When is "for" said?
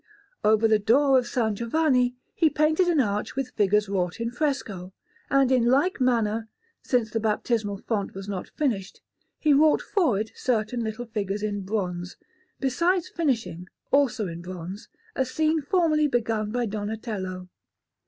9.83-10.19